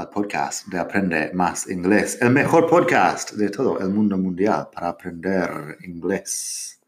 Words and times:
al 0.00 0.08
podcast 0.08 0.66
de 0.68 0.78
Aprende 0.78 1.30
Más 1.34 1.68
Inglés, 1.68 2.16
el 2.22 2.30
mejor 2.30 2.66
podcast 2.66 3.32
de 3.32 3.50
todo 3.50 3.78
el 3.80 3.90
mundo 3.90 4.16
mundial 4.16 4.68
para 4.72 4.88
aprender 4.88 5.76
inglés. 5.84 6.80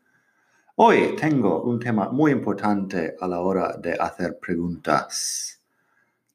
Hoy 0.77 1.15
tengo 1.21 1.63
un 1.63 1.79
tema 1.79 2.09
muy 2.11 2.33
importante 2.33 3.15
a 3.21 3.29
la 3.29 3.41
hora 3.41 3.77
de 3.77 3.93
hacer 3.93 4.39
preguntas. 4.39 5.61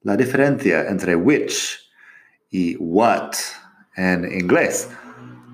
La 0.04 0.16
diferencia 0.16 0.88
entre 0.88 1.16
which 1.16 1.80
y 2.52 2.76
what 2.76 3.32
en 3.96 4.32
inglés. 4.32 4.88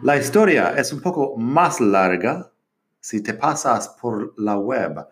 La 0.02 0.18
historia 0.18 0.74
es 0.76 0.92
un 0.92 1.00
poco 1.00 1.38
más 1.38 1.80
larga 1.80 2.52
si 3.00 3.24
te 3.24 3.34
pasas 3.34 3.88
por 4.02 4.34
la 4.38 4.58
web 4.58 5.08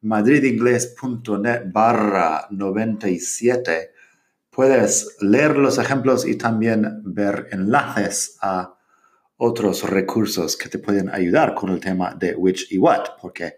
madridingles.net 0.00 1.64
barra 1.70 2.46
97 2.48 3.99
puedes 4.60 5.16
leer 5.22 5.56
los 5.56 5.78
ejemplos 5.78 6.26
y 6.26 6.36
también 6.36 7.00
ver 7.02 7.48
enlaces 7.50 8.36
a 8.42 8.76
otros 9.38 9.88
recursos 9.88 10.54
que 10.58 10.68
te 10.68 10.78
pueden 10.78 11.08
ayudar 11.08 11.54
con 11.54 11.70
el 11.70 11.80
tema 11.80 12.14
de 12.14 12.34
which 12.34 12.70
y 12.70 12.76
what, 12.76 13.06
porque 13.22 13.54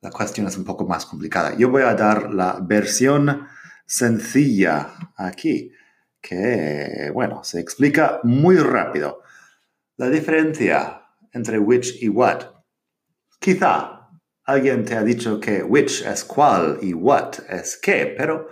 la 0.00 0.10
cuestión 0.10 0.46
es 0.46 0.56
un 0.56 0.64
poco 0.64 0.86
más 0.86 1.04
complicada. 1.04 1.56
Yo 1.56 1.68
voy 1.68 1.82
a 1.82 1.96
dar 1.96 2.32
la 2.32 2.60
versión 2.62 3.48
sencilla 3.86 4.94
aquí, 5.16 5.72
que, 6.20 7.10
bueno, 7.12 7.42
se 7.42 7.58
explica 7.58 8.20
muy 8.22 8.56
rápido. 8.58 9.20
La 9.96 10.08
diferencia 10.08 11.08
entre 11.32 11.58
which 11.58 12.00
y 12.00 12.08
what. 12.08 12.44
Quizá 13.40 14.10
alguien 14.44 14.84
te 14.84 14.94
ha 14.94 15.02
dicho 15.02 15.40
que 15.40 15.64
which 15.64 16.06
es 16.06 16.22
cuál 16.22 16.78
y 16.82 16.94
what 16.94 17.40
es 17.48 17.76
qué, 17.82 18.14
pero 18.16 18.46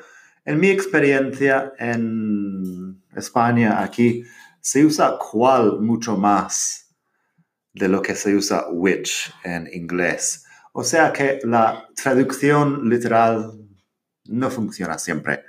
en 0.44 0.60
mi 0.60 0.68
experiencia 0.68 1.72
en 1.78 3.02
España, 3.14 3.82
aquí, 3.82 4.24
se 4.60 4.84
usa 4.84 5.18
cual 5.18 5.80
mucho 5.80 6.16
más 6.16 6.94
de 7.74 7.88
lo 7.88 8.02
que 8.02 8.14
se 8.14 8.34
usa 8.34 8.66
which 8.70 9.32
en 9.44 9.68
inglés. 9.72 10.44
O 10.72 10.84
sea 10.84 11.12
que 11.12 11.40
la 11.44 11.88
traducción 11.94 12.88
literal 12.88 13.52
no 14.24 14.50
funciona 14.50 14.98
siempre. 14.98 15.44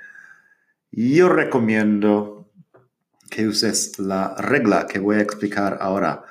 Yo 0.90 1.28
recomiendo 1.28 2.50
que 3.30 3.46
uses 3.46 3.98
la 3.98 4.34
regla 4.36 4.86
que 4.86 4.98
voy 4.98 5.16
a 5.16 5.22
explicar 5.22 5.78
ahora, 5.80 6.22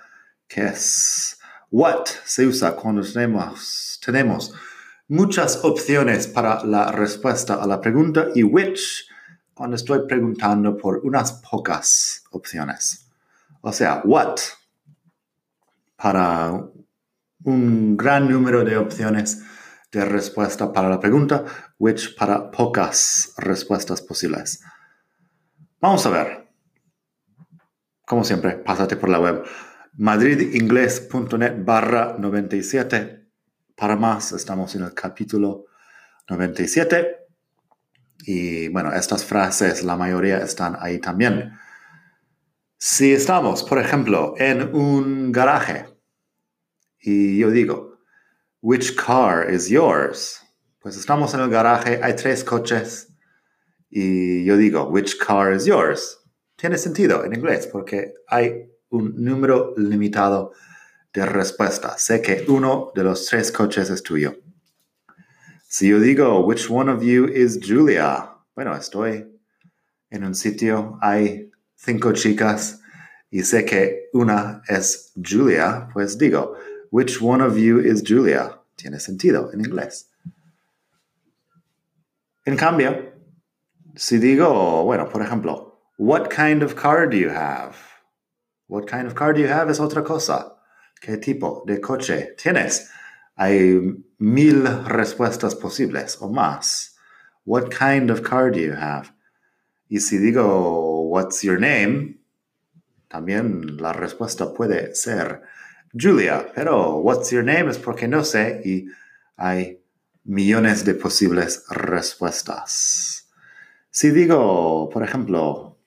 que 0.48 0.68
es 0.68 1.38
what 1.72 2.06
se 2.24 2.46
usa 2.46 2.76
cuando 2.76 3.02
tenemos, 3.02 4.00
tenemos 4.06 4.54
muchas 5.14 5.64
opciones 5.64 6.26
para 6.26 6.64
la 6.66 6.92
respuesta 6.92 7.62
a 7.62 7.68
la 7.68 7.80
pregunta 7.80 8.30
y 8.34 8.42
which 8.42 9.08
cuando 9.54 9.76
estoy 9.76 10.08
preguntando 10.08 10.76
por 10.76 11.02
unas 11.04 11.34
pocas 11.34 12.24
opciones. 12.32 13.12
O 13.62 13.72
sea, 13.72 14.02
what 14.06 14.40
para 15.96 16.68
un 17.44 17.96
gran 17.96 18.28
número 18.28 18.64
de 18.64 18.76
opciones 18.76 19.44
de 19.92 20.04
respuesta 20.04 20.74
para 20.74 20.90
la 20.90 21.00
pregunta, 21.00 21.46
which 21.78 22.16
para 22.16 22.50
pocas 22.50 23.36
respuestas 23.38 24.02
posibles. 24.02 24.62
Vamos 25.80 26.04
a 26.08 26.10
ver. 26.10 26.50
Como 28.04 28.24
siempre, 28.24 28.54
pásate 28.54 28.96
por 28.96 29.10
la 29.10 29.20
web 29.20 29.44
madridingles.net 29.96 31.64
barra 31.64 32.16
97 32.18 33.23
para 33.76 33.96
más, 33.96 34.32
estamos 34.32 34.76
en 34.76 34.84
el 34.84 34.94
capítulo 34.94 35.66
97. 36.30 37.18
Y 38.26 38.70
bueno, 38.70 38.94
estas 38.94 39.26
frases, 39.26 39.84
la 39.84 39.98
mayoría 39.98 40.38
están 40.38 40.78
ahí 40.80 41.00
también. 41.00 41.54
Si 42.78 43.14
estamos, 43.14 43.64
por 43.64 43.80
ejemplo, 43.80 44.34
en 44.38 44.76
un 44.76 45.32
garaje 45.32 45.88
y 47.00 47.38
yo 47.38 47.50
digo, 47.50 47.98
which 48.62 48.96
car 48.96 49.52
is 49.54 49.68
yours? 49.68 50.40
Pues 50.80 50.98
estamos 50.98 51.34
en 51.34 51.42
el 51.42 51.50
garaje, 51.50 52.00
hay 52.02 52.16
tres 52.16 52.44
coches 52.44 53.14
y 53.90 54.46
yo 54.46 54.58
digo, 54.58 54.88
which 54.90 55.18
car 55.18 55.54
is 55.54 55.66
yours? 55.66 56.20
Tiene 56.56 56.78
sentido 56.78 57.26
en 57.26 57.34
inglés 57.34 57.68
porque 57.68 58.14
hay 58.28 58.70
un 58.90 59.14
número 59.18 59.74
limitado 59.76 60.54
de 61.14 61.26
respuesta. 61.26 61.98
Sé 61.98 62.22
que 62.22 62.46
uno 62.48 62.92
de 62.96 63.04
los 63.04 63.26
tres 63.28 63.52
coches 63.52 63.90
es 63.90 64.02
tuyo. 64.02 64.36
Si 65.68 65.90
yo 65.90 66.00
digo, 66.00 66.46
which 66.46 66.70
one 66.70 66.92
of 66.92 67.04
you 67.04 67.26
is 67.28 67.60
Julia? 67.60 68.30
Bueno, 68.56 68.76
estoy 68.76 69.28
en 70.10 70.24
un 70.24 70.36
sitio, 70.36 70.98
hay 71.02 71.52
cinco 71.76 72.14
chicas 72.14 72.82
y 73.32 73.44
sé 73.44 73.66
que 73.66 74.10
una 74.14 74.62
es 74.68 75.12
Julia, 75.16 75.90
pues 75.94 76.18
digo, 76.18 76.56
which 76.92 77.22
one 77.22 77.44
of 77.44 77.58
you 77.58 77.80
is 77.80 78.04
Julia? 78.06 78.60
Tiene 78.76 79.00
sentido 79.00 79.52
en 79.52 79.62
inglés. 79.62 80.10
En 82.46 82.58
cambio, 82.58 83.14
si 83.96 84.18
digo, 84.18 84.84
bueno, 84.84 85.10
por 85.10 85.22
ejemplo, 85.22 85.80
what 85.98 86.30
kind 86.30 86.62
of 86.62 86.76
car 86.76 87.08
do 87.08 87.18
you 87.18 87.30
have? 87.30 87.76
What 88.68 88.86
kind 88.86 89.08
of 89.08 89.16
car 89.16 89.34
do 89.34 89.40
you 89.40 89.48
have 89.48 89.72
es 89.72 89.80
otra 89.80 90.04
cosa. 90.04 90.54
¿Qué 91.00 91.18
tipo 91.18 91.64
de 91.66 91.82
coche 91.82 92.36
tienes? 92.42 92.90
Hay 93.36 93.80
mil 94.18 94.86
respuestas 94.86 95.56
posibles 95.56 96.18
o 96.22 96.30
más. 96.30 96.96
What 97.46 97.70
kind 97.70 98.10
of 98.10 98.22
car 98.22 98.52
do 98.52 98.60
you 98.60 98.74
have? 98.74 99.14
Y 99.90 100.00
si 100.00 100.18
digo, 100.18 101.10
what's 101.10 101.42
your 101.42 101.60
name? 101.60 102.20
También 103.10 103.78
la 103.78 103.94
respuesta 103.94 104.54
puede 104.54 104.96
ser 104.96 105.42
Julia, 105.94 106.52
pero 106.56 106.98
what's 106.98 107.30
your 107.30 107.44
name 107.44 107.70
es 107.70 107.78
porque 107.78 108.08
no 108.08 108.24
sé 108.24 108.62
y 108.66 108.88
hay 109.38 109.84
millones 110.24 110.86
de 110.86 110.96
posibles 110.96 111.66
respuestas. 111.70 113.30
Si 113.92 114.10
digo, 114.10 114.90
por 114.90 115.04
ejemplo, 115.04 115.78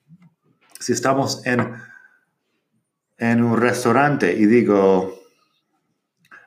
si 0.79 0.93
estamos 0.93 1.45
en 1.45 1.73
en 3.17 3.43
un 3.43 3.59
restaurante 3.59 4.33
y 4.33 4.45
digo, 4.45 5.19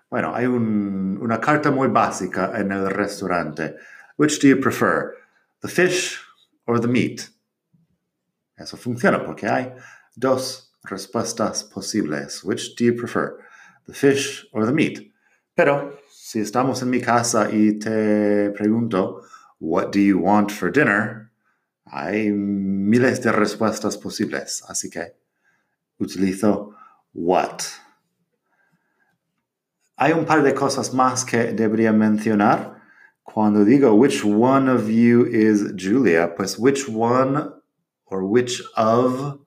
bueno, 0.08 0.34
hay 0.34 0.46
una 0.46 1.40
carta 1.40 1.70
muy 1.70 1.88
básica 1.88 2.52
en 2.58 2.72
el 2.72 2.90
restaurante. 2.90 3.76
Which 4.16 4.40
do 4.40 4.48
you 4.48 4.60
prefer? 4.60 5.14
The 5.60 5.68
fish 5.68 6.18
or 6.66 6.80
the 6.80 6.88
meat? 6.88 7.30
Eso 8.56 8.76
funciona 8.76 9.24
porque 9.24 9.48
hay 9.48 9.72
dos 10.16 10.72
respuestas 10.84 11.64
posibles. 11.64 12.44
Which 12.44 12.74
do 12.76 12.84
you 12.84 12.96
prefer? 12.96 13.38
The 13.86 13.94
fish 13.94 14.46
or 14.52 14.66
the 14.66 14.72
meat? 14.72 15.12
Pero 15.54 15.98
si 16.10 16.40
estamos 16.40 16.82
en 16.82 16.90
mi 16.90 17.00
casa 17.00 17.48
y 17.50 17.78
te 17.78 18.50
pregunto, 18.50 19.22
what 19.58 19.92
do 19.92 19.98
you 19.98 20.18
want 20.18 20.50
for 20.50 20.70
dinner? 20.70 21.30
Hay 21.86 22.30
miles 22.30 23.20
de 23.22 23.32
respuestas 23.32 23.96
posibles, 23.96 24.62
así 24.68 24.90
que 24.90 25.16
utilizo 26.00 26.74
what. 27.14 27.62
Hay 29.96 30.12
un 30.12 30.24
par 30.24 30.42
de 30.42 30.54
cosas 30.54 30.94
más 30.94 31.24
que 31.24 31.52
debería 31.52 31.92
mencionar. 31.92 32.80
Cuando 33.22 33.64
digo 33.64 33.94
which 33.94 34.24
one 34.24 34.68
of 34.68 34.88
you 34.88 35.26
is 35.26 35.74
Julia, 35.76 36.34
pues 36.34 36.58
which 36.58 36.88
one 36.88 37.52
or 38.06 38.24
which 38.24 38.62
of 38.76 39.38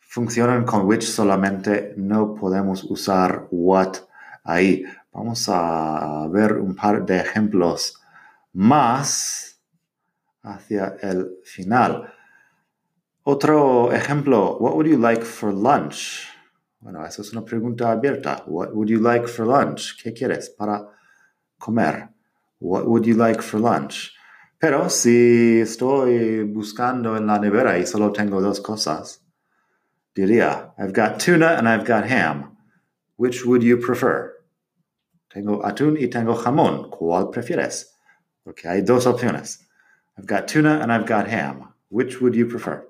funcionan 0.00 0.64
con 0.64 0.86
which 0.86 1.04
solamente, 1.04 1.94
no 1.96 2.34
podemos 2.34 2.84
usar 2.84 3.46
what 3.50 3.98
ahí. 4.44 4.84
Vamos 5.12 5.48
a 5.48 6.26
ver 6.30 6.58
un 6.58 6.74
par 6.74 7.06
de 7.06 7.20
ejemplos 7.20 7.94
más 8.52 9.60
hacia 10.42 10.96
el 11.00 11.38
final. 11.44 12.12
Otro 13.32 13.92
ejemplo, 13.92 14.58
what 14.58 14.74
would 14.74 14.88
you 14.88 14.98
like 14.98 15.22
for 15.22 15.52
lunch? 15.52 16.26
Bueno, 16.80 17.06
esa 17.06 17.22
es 17.22 17.32
una 17.32 17.44
pregunta 17.44 17.92
abierta. 17.92 18.42
What 18.48 18.74
would 18.74 18.88
you 18.88 18.98
like 18.98 19.28
for 19.28 19.46
lunch? 19.46 20.02
¿Qué 20.02 20.12
quieres 20.12 20.48
para 20.50 20.88
comer? 21.60 22.08
What 22.58 22.88
would 22.88 23.06
you 23.06 23.14
like 23.14 23.40
for 23.40 23.60
lunch? 23.60 24.10
Pero 24.58 24.88
si 24.90 25.60
estoy 25.60 26.42
buscando 26.42 27.16
en 27.16 27.28
la 27.28 27.38
nevera 27.38 27.78
y 27.78 27.86
solo 27.86 28.10
tengo 28.10 28.40
dos 28.40 28.60
cosas, 28.60 29.22
diría, 30.12 30.74
I've 30.76 30.92
got 30.92 31.20
tuna 31.20 31.56
and 31.56 31.68
I've 31.68 31.86
got 31.86 32.10
ham. 32.10 32.56
Which 33.16 33.46
would 33.46 33.62
you 33.62 33.76
prefer? 33.78 34.32
Tengo 35.32 35.64
atún 35.64 35.96
y 35.96 36.08
tengo 36.08 36.34
jamón. 36.34 36.90
¿Cuál 36.90 37.30
prefieres? 37.30 37.94
Porque 38.42 38.66
hay 38.66 38.82
dos 38.82 39.06
opciones. 39.06 39.68
I've 40.18 40.26
got 40.26 40.48
tuna 40.48 40.80
and 40.82 40.90
I've 40.90 41.06
got 41.06 41.28
ham. 41.28 41.72
Which 41.90 42.20
would 42.20 42.34
you 42.34 42.46
prefer? 42.46 42.89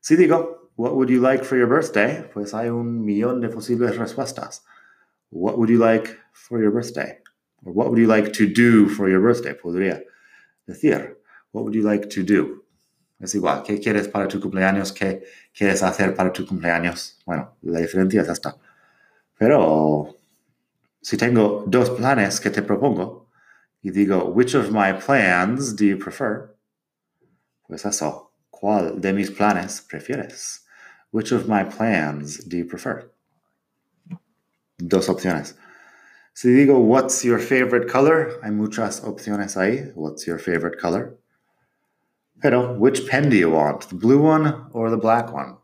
Si 0.00 0.16
digo, 0.16 0.70
what 0.76 0.94
would 0.94 1.10
you 1.10 1.20
like 1.20 1.44
for 1.44 1.56
your 1.56 1.66
birthday? 1.66 2.24
Pues 2.32 2.52
hay 2.54 2.68
un 2.68 3.04
millón 3.04 3.40
de 3.40 3.48
posibles 3.48 3.96
respuestas. 3.96 4.62
What 5.30 5.58
would 5.58 5.68
you 5.68 5.78
like 5.78 6.16
for 6.32 6.60
your 6.60 6.70
birthday? 6.70 7.18
Or 7.64 7.72
what 7.72 7.88
would 7.90 7.98
you 7.98 8.06
like 8.06 8.32
to 8.34 8.46
do 8.46 8.88
for 8.88 9.08
your 9.08 9.20
birthday? 9.20 9.54
Podría 9.54 10.02
decir, 10.66 11.16
what 11.52 11.64
would 11.64 11.74
you 11.74 11.82
like 11.82 12.08
to 12.10 12.22
do? 12.22 12.64
Es 13.20 13.34
igual, 13.34 13.64
¿qué 13.64 13.80
quieres 13.80 14.06
para 14.08 14.28
tu 14.28 14.40
cumpleaños? 14.40 14.92
¿Qué 14.92 15.24
quieres 15.52 15.82
hacer 15.82 16.14
para 16.14 16.32
tu 16.32 16.46
cumpleaños? 16.46 17.18
Bueno, 17.26 17.56
la 17.62 17.80
diferencia 17.80 18.22
es 18.22 18.28
esta. 18.28 18.56
Pero 19.36 20.16
si 21.02 21.16
tengo 21.16 21.64
dos 21.66 21.90
planes 21.90 22.40
que 22.40 22.50
te 22.50 22.62
propongo 22.62 23.28
y 23.82 23.90
digo, 23.90 24.26
which 24.26 24.54
of 24.54 24.70
my 24.70 24.92
plans 24.92 25.74
do 25.74 25.84
you 25.84 25.98
prefer? 25.98 26.54
Pues 27.66 27.84
eso, 27.84 28.27
¿cuál 28.60 29.00
de 29.00 29.12
mis 29.12 29.30
planes 29.30 29.80
prefieres? 29.80 30.64
Which 31.10 31.32
of 31.32 31.48
my 31.48 31.64
plans 31.64 32.38
do 32.44 32.56
you 32.56 32.64
prefer? 32.64 33.10
Dos 34.78 35.08
opciones. 35.08 35.54
Si 36.34 36.48
digo, 36.48 36.78
what's 36.78 37.24
your 37.24 37.38
favorite 37.38 37.88
color? 37.88 38.38
Hay 38.42 38.50
muchas 38.50 39.00
opciones 39.00 39.56
ahí. 39.56 39.90
What's 39.94 40.26
your 40.26 40.38
favorite 40.38 40.78
color? 40.78 41.18
Pero, 42.40 42.74
which 42.74 43.08
pen 43.08 43.28
do 43.28 43.36
you 43.36 43.50
want? 43.50 43.88
The 43.88 43.96
blue 43.96 44.20
one 44.20 44.68
or 44.72 44.90
the 44.90 44.96
black 44.96 45.32
one? 45.32 45.56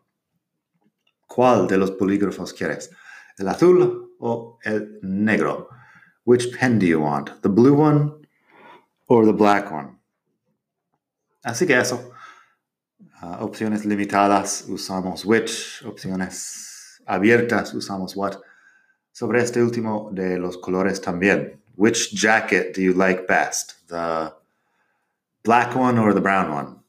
¿Cuál 1.28 1.68
de 1.68 1.76
los 1.76 1.90
bolígrafos 1.90 2.52
quieres? 2.52 2.90
¿El 3.38 3.48
azul 3.48 4.10
o 4.20 4.58
el 4.64 4.98
negro? 5.02 5.68
Which 6.24 6.52
pen 6.52 6.78
do 6.78 6.86
you 6.86 7.00
want? 7.00 7.42
The 7.42 7.48
blue 7.48 7.74
one 7.74 8.26
or 9.06 9.24
the 9.24 9.32
black 9.32 9.70
one? 9.70 9.98
Así 11.44 11.66
que 11.66 11.78
eso. 11.78 12.12
Uh, 13.24 13.42
opciones 13.42 13.86
limitadas 13.86 14.66
usamos 14.68 15.24
which. 15.24 15.82
Opciones 15.86 17.00
abiertas 17.06 17.72
usamos 17.72 18.14
what. 18.16 18.36
Sobre 19.12 19.40
este 19.40 19.62
último 19.62 20.10
de 20.12 20.38
los 20.38 20.58
colores 20.58 21.00
también. 21.00 21.58
Which 21.76 22.12
jacket 22.12 22.76
do 22.76 22.82
you 22.82 22.92
like 22.92 23.26
best? 23.26 23.76
The 23.88 24.30
black 25.42 25.74
one 25.74 25.98
or 25.98 26.12
the 26.12 26.20
brown 26.20 26.50
one? 26.50 26.82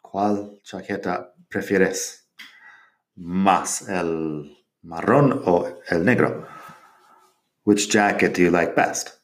¿Cuál 0.00 0.58
chaqueta 0.62 1.34
prefieres 1.50 2.28
más? 3.16 3.86
¿El 3.86 4.56
marrón 4.82 5.42
o 5.44 5.68
el 5.90 6.04
negro? 6.04 6.46
Which 7.64 7.90
jacket 7.90 8.34
do 8.34 8.42
you 8.42 8.50
like 8.50 8.74
best? 8.74 9.18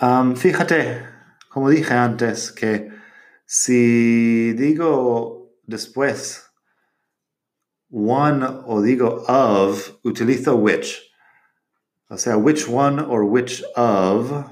Um, 0.00 0.36
fíjate, 0.36 1.02
como 1.48 1.70
dije 1.70 1.94
antes, 1.94 2.52
que 2.52 2.93
si 3.46 4.52
digo 4.54 5.50
después 5.66 6.42
one 7.90 8.42
o 8.42 8.82
digo 8.82 9.24
of, 9.28 9.98
utilizo 10.02 10.56
which. 10.56 11.00
O 12.10 12.16
sea, 12.16 12.36
which 12.36 12.68
one 12.68 12.98
or 12.98 13.24
which 13.24 13.62
of 13.76 14.50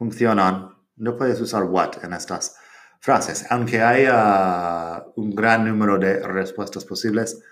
funcionan. 0.00 0.74
No 0.96 1.16
puedes 1.16 1.40
usar 1.40 1.68
what 1.68 2.02
en 2.02 2.12
estas 2.12 2.54
frases. 3.00 3.44
Aunque 3.50 3.80
haya 3.80 5.04
un 5.16 5.34
gran 5.34 5.64
número 5.64 5.98
de 5.98 6.20
respuestas 6.22 6.84
posibles, 6.84 7.42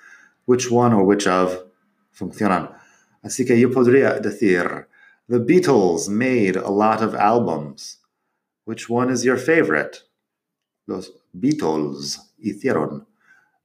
which 0.47 0.71
one 0.71 0.95
or 0.95 1.05
which 1.05 1.27
of 1.27 1.65
funcionan. 2.13 2.75
Así 3.23 3.47
que 3.47 3.59
yo 3.59 3.71
podría 3.71 4.21
decir, 4.21 4.87
The 5.29 5.39
Beatles 5.39 6.09
made 6.09 6.57
a 6.57 6.71
lot 6.71 7.03
of 7.03 7.15
albums. 7.15 7.99
Which 8.65 8.89
one 8.89 9.11
is 9.11 9.25
your 9.25 9.37
favorite? 9.37 10.05
Los 10.89 11.13
Beatles 11.35 12.33
hicieron 12.39 13.07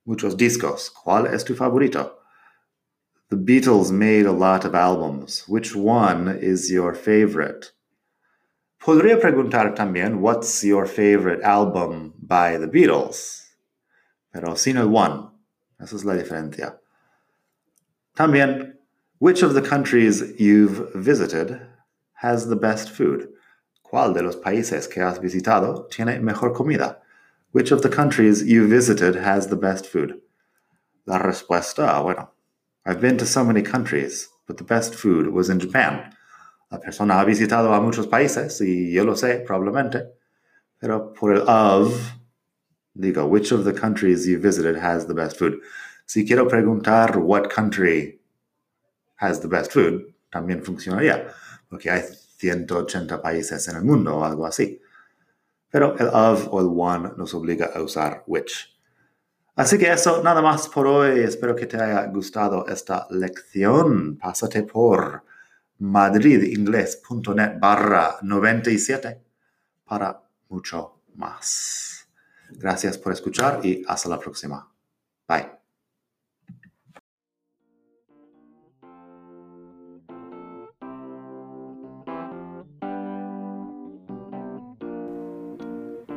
muchos 0.04 0.36
discos. 0.36 0.92
¿Cuál 0.92 1.28
es 1.28 1.46
tu 1.46 1.56
favorito? 1.56 2.18
The 3.30 3.38
Beatles 3.38 3.92
made 3.92 4.26
a 4.26 4.34
lot 4.34 4.66
of 4.66 4.76
albums. 4.76 5.46
Which 5.48 5.74
one 5.74 6.28
is 6.28 6.70
your 6.70 6.94
favorite? 6.94 7.72
Podría 8.78 9.22
preguntar 9.22 9.74
también, 9.74 10.20
what's 10.20 10.66
your 10.66 10.86
favorite 10.86 11.42
album 11.44 12.14
by 12.22 12.58
the 12.58 12.68
Beatles? 12.68 13.56
Pero 14.34 14.56
sin 14.56 14.76
el 14.76 14.90
one. 14.90 15.30
Esa 15.82 15.96
es 15.96 16.04
la 16.04 16.16
diferencia. 16.16 16.80
También, 18.18 18.74
which 19.20 19.42
of 19.42 19.54
the 19.54 19.62
countries 19.62 20.38
you've 20.38 20.92
visited 20.94 21.62
has 22.16 22.50
the 22.50 22.58
best 22.58 22.90
food? 22.90 23.30
¿Cuál 23.82 24.14
de 24.14 24.22
los 24.22 24.36
países 24.36 24.90
que 24.90 25.02
has 25.02 25.20
visitado 25.20 25.88
tiene 25.90 26.20
mejor 26.20 26.54
comida? 26.54 27.03
Which 27.54 27.70
of 27.72 27.84
the 27.84 27.90
countries 27.90 28.42
you 28.42 28.68
visited 28.68 29.14
has 29.14 29.46
the 29.46 29.56
best 29.56 29.86
food? 29.86 30.20
La 31.06 31.20
respuesta, 31.20 32.02
bueno, 32.02 32.32
I've 32.84 33.00
been 33.00 33.16
to 33.20 33.28
so 33.28 33.44
many 33.44 33.62
countries, 33.62 34.28
but 34.48 34.58
the 34.58 34.64
best 34.64 34.96
food 34.96 35.28
was 35.28 35.52
in 35.52 35.60
Japan. 35.60 36.16
La 36.72 36.80
persona 36.80 37.14
ha 37.14 37.26
visitado 37.26 37.72
a 37.72 37.80
muchos 37.80 38.08
países 38.08 38.60
y 38.60 38.92
yo 38.92 39.04
lo 39.04 39.14
sé, 39.14 39.46
probablemente, 39.46 40.14
pero 40.82 41.14
por 41.14 41.36
el 41.36 41.48
of, 41.48 42.14
digo, 43.00 43.30
which 43.30 43.52
of 43.52 43.66
the 43.66 43.74
countries 43.74 44.26
you 44.26 44.40
visited 44.40 44.78
has 44.78 45.06
the 45.06 45.14
best 45.14 45.38
food? 45.38 45.62
Si 46.08 46.26
quiero 46.26 46.48
preguntar 46.48 47.18
what 47.18 47.52
country 47.52 48.20
has 49.18 49.42
the 49.42 49.48
best 49.48 49.72
food, 49.72 50.12
también 50.34 50.64
funcionaría, 50.66 51.32
porque 51.70 51.92
hay 51.92 52.02
180 52.40 53.22
países 53.22 53.68
en 53.68 53.76
el 53.76 53.84
mundo 53.84 54.18
o 54.18 54.24
algo 54.24 54.48
así 54.48 54.80
pero 55.74 55.98
el 55.98 56.08
of 56.10 56.50
o 56.52 56.62
el 56.62 56.68
one 56.70 57.14
nos 57.18 57.34
obliga 57.34 57.72
a 57.74 57.82
usar 57.82 58.24
which. 58.28 58.78
Así 59.56 59.80
que 59.80 59.92
eso, 59.92 60.22
nada 60.22 60.40
más 60.40 60.68
por 60.68 60.86
hoy. 60.86 61.22
Espero 61.22 61.56
que 61.56 61.66
te 61.66 61.82
haya 61.82 62.06
gustado 62.06 62.68
esta 62.68 63.08
lección. 63.10 64.20
Pásate 64.20 64.62
por 64.62 65.24
madridingles.net 65.80 67.60
barra 67.60 68.18
97 68.22 69.24
para 69.84 70.22
mucho 70.50 71.02
más. 71.16 72.08
Gracias 72.52 73.00
por 73.00 73.12
escuchar 73.12 73.66
y 73.66 73.84
hasta 73.88 74.10
la 74.10 74.20
próxima. 74.20 74.72
Bye. 75.28 75.63